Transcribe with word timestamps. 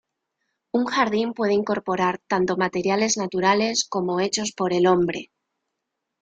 Un 0.71 0.85
jardín 0.87 1.35
puede 1.35 1.53
incorporar 1.53 2.19
tanto 2.27 2.57
materiales 2.57 3.17
naturales 3.17 3.85
como 3.87 4.19
hechos 4.19 4.51
por 4.51 4.73
el 4.73 4.87
hombre. 4.87 5.29